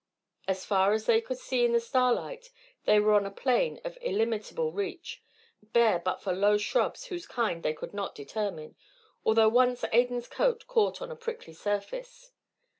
[0.47, 2.49] As far as they could see in the starlight
[2.85, 5.21] they were on a plain of illimitable reach,
[5.61, 8.75] bare but for low shrubs whose kind they could not determine,
[9.23, 12.31] although once Adan's coat caught on a prickly surface.